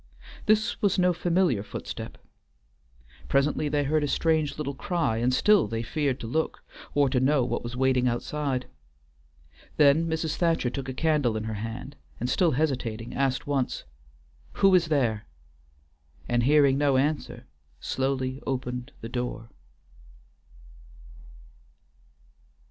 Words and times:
This 0.47 0.81
was 0.81 0.97
no 0.97 1.13
familiar 1.13 1.61
footstep; 1.61 2.17
presently 3.29 3.69
they 3.69 3.83
heard 3.83 4.03
a 4.03 4.07
strange 4.07 4.57
little 4.57 4.73
cry, 4.73 5.17
and 5.17 5.31
still 5.31 5.67
they 5.67 5.83
feared 5.83 6.19
to 6.21 6.25
look, 6.27 6.63
or 6.95 7.07
to 7.07 7.19
know 7.19 7.45
what 7.45 7.61
was 7.61 7.77
waiting 7.77 8.07
outside. 8.07 8.65
Then 9.77 10.07
Mrs. 10.09 10.37
Thacher 10.37 10.71
took 10.71 10.89
a 10.89 10.93
candle 10.95 11.37
in 11.37 11.43
her 11.43 11.53
hand, 11.53 11.97
and, 12.19 12.27
still 12.31 12.53
hesitating, 12.53 13.13
asked 13.13 13.45
once, 13.45 13.83
"Who 14.53 14.73
is 14.73 14.87
there?" 14.87 15.27
and, 16.27 16.41
hearing 16.41 16.79
no 16.79 16.97
answer, 16.97 17.45
slowly 17.79 18.41
opened 18.47 18.93
the 19.01 19.09
door. 19.09 19.51